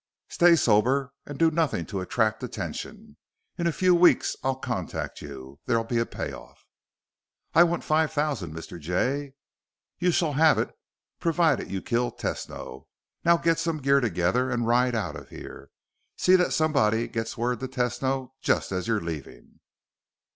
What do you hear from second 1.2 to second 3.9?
and do nothing to attract attention. In a